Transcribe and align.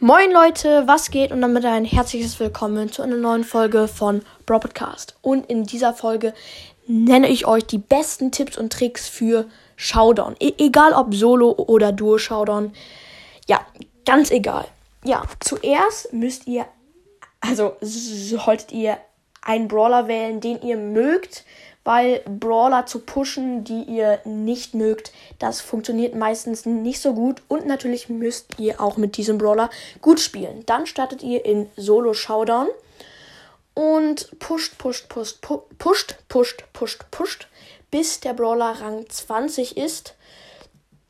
Moin 0.00 0.30
Leute, 0.30 0.86
was 0.86 1.10
geht? 1.10 1.32
Und 1.32 1.40
damit 1.40 1.64
ein 1.64 1.84
herzliches 1.84 2.38
Willkommen 2.38 2.92
zu 2.92 3.02
einer 3.02 3.16
neuen 3.16 3.42
Folge 3.42 3.88
von 3.88 4.22
Bro 4.46 4.60
Podcast. 4.60 5.16
Und 5.22 5.50
in 5.50 5.64
dieser 5.64 5.92
Folge 5.92 6.34
nenne 6.86 7.28
ich 7.28 7.48
euch 7.48 7.66
die 7.66 7.78
besten 7.78 8.30
Tipps 8.30 8.56
und 8.56 8.72
Tricks 8.72 9.08
für 9.08 9.46
Showdown. 9.74 10.36
E 10.38 10.52
egal 10.58 10.92
ob 10.92 11.12
Solo 11.12 11.50
oder 11.50 11.90
Duo 11.90 12.16
Showdown. 12.16 12.72
Ja, 13.48 13.66
ganz 14.06 14.30
egal. 14.30 14.68
Ja, 15.02 15.24
zuerst 15.40 16.12
müsst 16.12 16.46
ihr, 16.46 16.64
also 17.40 17.76
solltet 17.80 18.70
ihr 18.70 18.98
einen 19.42 19.66
Brawler 19.66 20.06
wählen, 20.06 20.40
den 20.40 20.62
ihr 20.62 20.76
mögt 20.76 21.44
weil 21.88 22.20
Brawler 22.26 22.84
zu 22.84 22.98
pushen, 22.98 23.64
die 23.64 23.82
ihr 23.84 24.20
nicht 24.26 24.74
mögt, 24.74 25.10
das 25.38 25.62
funktioniert 25.62 26.14
meistens 26.14 26.66
nicht 26.66 27.00
so 27.00 27.14
gut 27.14 27.40
und 27.48 27.64
natürlich 27.64 28.10
müsst 28.10 28.58
ihr 28.58 28.78
auch 28.78 28.98
mit 28.98 29.16
diesem 29.16 29.38
Brawler 29.38 29.70
gut 30.02 30.20
spielen. 30.20 30.66
Dann 30.66 30.84
startet 30.84 31.22
ihr 31.22 31.46
in 31.46 31.70
Solo 31.78 32.12
Showdown 32.12 32.68
und 33.72 34.38
pusht, 34.38 34.76
pusht, 34.76 35.08
pusht, 35.08 35.40
pusht, 35.40 36.16
pusht, 36.28 36.64
pusht, 36.74 37.10
pusht, 37.10 37.48
bis 37.90 38.20
der 38.20 38.34
Brawler 38.34 38.82
Rang 38.82 39.08
20 39.08 39.78
ist. 39.78 40.14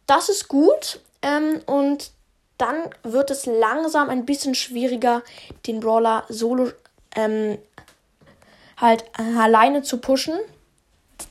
Das 0.06 0.28
ist 0.28 0.46
gut 0.46 1.00
ähm, 1.22 1.60
und 1.66 2.12
dann 2.56 2.76
wird 3.02 3.32
es 3.32 3.46
langsam 3.46 4.10
ein 4.10 4.26
bisschen 4.26 4.54
schwieriger, 4.54 5.24
den 5.66 5.80
Brawler 5.80 6.24
solo 6.28 6.70
ähm, 7.16 7.58
halt 8.76 9.04
alleine 9.16 9.82
zu 9.82 9.98
pushen 9.98 10.38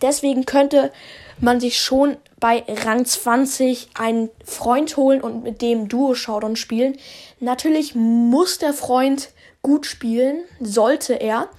deswegen 0.01 0.45
könnte 0.45 0.91
man 1.39 1.59
sich 1.59 1.79
schon 1.79 2.17
bei 2.39 2.63
Rang 2.67 3.05
20 3.05 3.89
einen 3.95 4.29
Freund 4.43 4.97
holen 4.97 5.21
und 5.21 5.43
mit 5.43 5.61
dem 5.61 5.87
Duo 5.87 6.13
Showdown 6.13 6.55
spielen. 6.55 6.97
Natürlich 7.39 7.95
muss 7.95 8.57
der 8.59 8.73
Freund 8.73 9.29
gut 9.61 9.85
spielen, 9.85 10.43
sollte 10.59 11.13
er. 11.13 11.49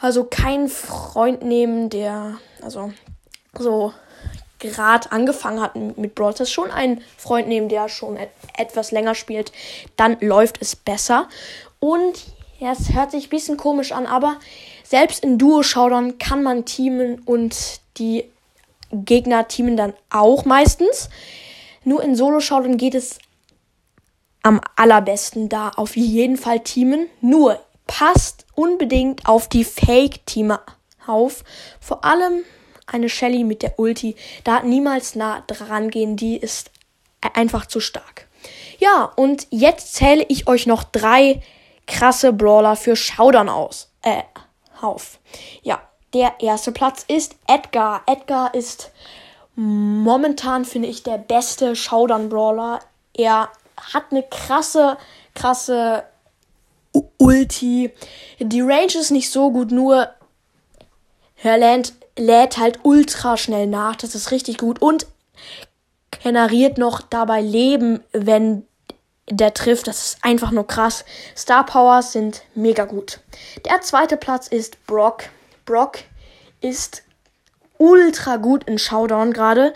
Also 0.00 0.24
keinen 0.24 0.68
Freund 0.68 1.42
nehmen, 1.42 1.90
der 1.90 2.38
also 2.62 2.92
so 3.58 3.92
gerade 4.58 5.10
angefangen 5.12 5.60
hat 5.60 5.76
mit 5.76 6.14
Brawl 6.14 6.34
Stars, 6.34 6.50
schon 6.50 6.70
einen 6.70 7.02
Freund 7.16 7.48
nehmen, 7.48 7.68
der 7.68 7.88
schon 7.88 8.16
et 8.16 8.30
etwas 8.56 8.90
länger 8.90 9.14
spielt, 9.14 9.52
dann 9.96 10.16
läuft 10.20 10.60
es 10.60 10.74
besser. 10.74 11.28
Und 11.78 12.24
ja, 12.58 12.72
es 12.72 12.92
hört 12.92 13.12
sich 13.12 13.26
ein 13.26 13.30
bisschen 13.30 13.56
komisch 13.56 13.92
an, 13.92 14.06
aber 14.06 14.36
selbst 14.88 15.22
in 15.22 15.36
Duo-Showdown 15.36 16.16
kann 16.16 16.42
man 16.42 16.64
teamen 16.64 17.20
und 17.26 17.82
die 17.98 18.24
Gegner 18.90 19.46
teamen 19.46 19.76
dann 19.76 19.92
auch 20.08 20.46
meistens. 20.46 21.10
Nur 21.84 22.02
in 22.02 22.16
Solo-Showdown 22.16 22.78
geht 22.78 22.94
es 22.94 23.18
am 24.42 24.62
allerbesten 24.76 25.50
da 25.50 25.70
auf 25.76 25.94
jeden 25.94 26.38
Fall 26.38 26.60
teamen. 26.60 27.08
Nur 27.20 27.60
passt 27.86 28.46
unbedingt 28.54 29.28
auf 29.28 29.48
die 29.48 29.64
Fake-Teamer 29.64 30.62
auf. 31.06 31.44
Vor 31.80 32.04
allem 32.06 32.44
eine 32.86 33.10
Shelly 33.10 33.44
mit 33.44 33.60
der 33.60 33.78
Ulti. 33.78 34.16
Da 34.44 34.62
niemals 34.62 35.14
nah 35.14 35.42
dran 35.46 35.90
gehen, 35.90 36.16
die 36.16 36.38
ist 36.38 36.70
einfach 37.34 37.66
zu 37.66 37.80
stark. 37.80 38.26
Ja, 38.78 39.12
und 39.16 39.48
jetzt 39.50 39.96
zähle 39.96 40.24
ich 40.28 40.46
euch 40.46 40.66
noch 40.66 40.84
drei 40.84 41.42
krasse 41.86 42.32
Brawler 42.32 42.74
für 42.74 42.96
Showdown 42.96 43.50
aus. 43.50 43.90
Äh, 44.00 44.22
auf. 44.82 45.18
Ja, 45.62 45.80
der 46.14 46.40
erste 46.40 46.72
Platz 46.72 47.04
ist 47.06 47.36
Edgar. 47.46 48.02
Edgar 48.06 48.54
ist 48.54 48.90
momentan, 49.54 50.64
finde 50.64 50.88
ich, 50.88 51.02
der 51.02 51.18
beste 51.18 51.74
Showdown-Brawler. 51.74 52.80
Er 53.14 53.50
hat 53.76 54.04
eine 54.10 54.22
krasse, 54.22 54.96
krasse 55.34 56.04
Ulti. 57.18 57.92
Die 58.38 58.60
Range 58.60 58.94
ist 58.94 59.10
nicht 59.10 59.30
so 59.30 59.50
gut, 59.50 59.70
nur 59.70 60.08
er 61.42 61.58
lädt, 61.58 61.92
lädt 62.16 62.58
halt 62.58 62.80
ultra 62.84 63.36
schnell 63.36 63.66
nach. 63.66 63.96
Das 63.96 64.14
ist 64.14 64.30
richtig 64.30 64.58
gut. 64.58 64.80
Und 64.80 65.06
generiert 66.22 66.78
noch 66.78 67.00
dabei 67.00 67.40
Leben, 67.40 68.02
wenn 68.12 68.67
der 69.30 69.54
trifft. 69.54 69.86
Das 69.86 70.06
ist 70.06 70.18
einfach 70.22 70.50
nur 70.50 70.66
krass. 70.66 71.04
Star 71.36 71.64
Powers 71.64 72.12
sind 72.12 72.42
mega 72.54 72.84
gut. 72.84 73.20
Der 73.64 73.80
zweite 73.80 74.16
Platz 74.16 74.48
ist 74.48 74.84
Brock. 74.86 75.24
Brock 75.64 75.98
ist 76.60 77.02
ultra 77.78 78.36
gut 78.36 78.64
in 78.64 78.78
Showdown 78.78 79.32
gerade. 79.32 79.72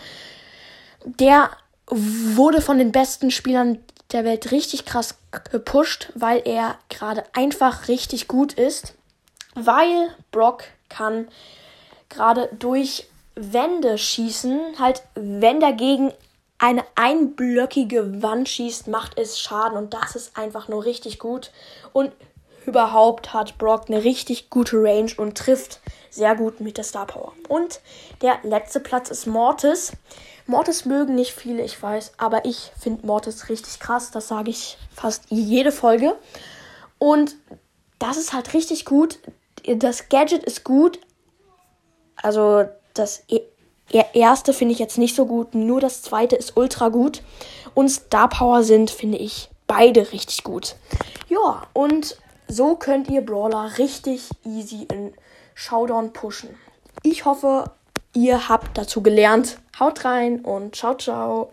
Der 1.05 1.51
wurde 1.87 2.61
von 2.61 2.77
den 2.77 2.91
besten 2.91 3.31
Spielern 3.31 3.79
der 4.11 4.23
Welt 4.23 4.51
richtig 4.51 4.85
krass 4.85 5.17
gepusht, 5.51 6.11
weil 6.15 6.41
er 6.45 6.77
gerade 6.89 7.23
einfach 7.33 7.87
richtig 7.87 8.27
gut 8.27 8.53
ist. 8.53 8.93
Weil 9.55 10.09
Brock 10.31 10.65
kann 10.89 11.27
gerade 12.09 12.49
durch 12.57 13.07
Wände 13.35 13.97
schießen, 13.97 14.79
halt 14.79 15.03
wenn 15.15 15.59
dagegen 15.59 16.11
eine 16.57 16.83
einblöckige 16.95 18.21
Wand 18.21 18.47
schießt, 18.47 18.87
macht 18.87 19.17
es 19.19 19.39
Schaden 19.39 19.77
und 19.77 19.93
das 19.93 20.15
ist 20.15 20.37
einfach 20.37 20.67
nur 20.67 20.85
richtig 20.85 21.19
gut. 21.19 21.51
Und 21.91 22.11
überhaupt 22.65 23.33
hat 23.33 23.57
Brock 23.57 23.85
eine 23.87 24.03
richtig 24.03 24.49
gute 24.49 24.81
Range 24.81 25.11
und 25.17 25.37
trifft 25.37 25.81
sehr 26.09 26.35
gut 26.35 26.59
mit 26.59 26.77
der 26.77 26.83
Star 26.83 27.07
Power. 27.07 27.33
Und 27.49 27.81
der 28.21 28.39
letzte 28.43 28.79
Platz 28.79 29.09
ist 29.09 29.25
Mortis. 29.25 29.93
Mortis 30.45 30.85
mögen 30.85 31.15
nicht 31.15 31.33
viele, 31.33 31.63
ich 31.63 31.81
weiß, 31.81 32.13
aber 32.17 32.45
ich 32.45 32.71
finde 32.79 33.05
Mortis 33.05 33.49
richtig 33.49 33.79
krass. 33.79 34.11
Das 34.11 34.27
sage 34.27 34.49
ich 34.51 34.77
fast 34.93 35.25
jede 35.29 35.71
Folge. 35.71 36.15
Und 36.99 37.35
das 37.99 38.17
ist 38.17 38.33
halt 38.33 38.53
richtig 38.53 38.85
gut. 38.85 39.19
Das 39.65 40.09
Gadget 40.09 40.43
ist 40.43 40.63
gut. 40.63 40.99
Also 42.15 42.65
das 42.93 43.23
der 43.91 44.15
erste 44.15 44.53
finde 44.53 44.73
ich 44.73 44.79
jetzt 44.79 44.97
nicht 44.97 45.15
so 45.15 45.25
gut, 45.25 45.53
nur 45.53 45.81
das 45.81 46.01
zweite 46.01 46.35
ist 46.35 46.55
ultra 46.55 46.89
gut. 46.89 47.21
Und 47.73 47.89
Star 47.89 48.29
Power 48.29 48.63
sind, 48.63 48.89
finde 48.91 49.17
ich, 49.17 49.49
beide 49.67 50.11
richtig 50.11 50.43
gut. 50.43 50.75
Ja, 51.27 51.63
und 51.73 52.17
so 52.47 52.75
könnt 52.75 53.09
ihr 53.09 53.21
Brawler 53.21 53.77
richtig 53.77 54.29
easy 54.45 54.87
in 54.91 55.13
Showdown 55.55 56.13
pushen. 56.13 56.49
Ich 57.01 57.25
hoffe, 57.25 57.71
ihr 58.13 58.47
habt 58.49 58.77
dazu 58.77 59.01
gelernt. 59.01 59.59
Haut 59.79 60.05
rein 60.05 60.41
und 60.41 60.75
ciao, 60.75 60.95
ciao. 60.95 61.49